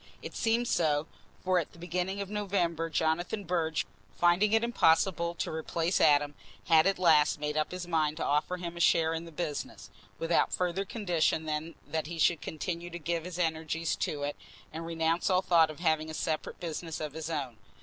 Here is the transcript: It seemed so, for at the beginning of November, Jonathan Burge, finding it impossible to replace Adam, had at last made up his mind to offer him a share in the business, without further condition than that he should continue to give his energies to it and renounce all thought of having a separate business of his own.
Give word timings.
It 0.23 0.35
seemed 0.35 0.67
so, 0.67 1.05
for 1.43 1.59
at 1.59 1.73
the 1.73 1.77
beginning 1.77 2.21
of 2.21 2.29
November, 2.31 2.89
Jonathan 2.89 3.43
Burge, 3.43 3.85
finding 4.17 4.51
it 4.51 4.63
impossible 4.63 5.35
to 5.35 5.51
replace 5.51 6.01
Adam, 6.01 6.33
had 6.65 6.87
at 6.87 6.97
last 6.97 7.39
made 7.39 7.55
up 7.55 7.69
his 7.71 7.87
mind 7.87 8.17
to 8.17 8.25
offer 8.25 8.57
him 8.57 8.75
a 8.75 8.79
share 8.79 9.13
in 9.13 9.25
the 9.25 9.31
business, 9.31 9.91
without 10.17 10.51
further 10.51 10.85
condition 10.85 11.45
than 11.45 11.75
that 11.85 12.07
he 12.07 12.17
should 12.17 12.41
continue 12.41 12.89
to 12.89 12.97
give 12.97 13.25
his 13.25 13.37
energies 13.37 13.95
to 13.97 14.23
it 14.23 14.35
and 14.73 14.87
renounce 14.87 15.29
all 15.29 15.43
thought 15.43 15.69
of 15.69 15.79
having 15.81 16.09
a 16.09 16.15
separate 16.15 16.59
business 16.59 16.99
of 16.99 17.13
his 17.13 17.29
own. 17.29 17.57